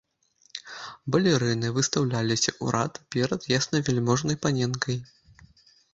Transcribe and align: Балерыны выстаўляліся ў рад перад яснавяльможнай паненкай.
Балерыны 1.15 1.69
выстаўляліся 1.75 2.51
ў 2.63 2.75
рад 2.77 2.93
перад 3.17 3.41
яснавяльможнай 3.59 4.35
паненкай. 4.47 4.97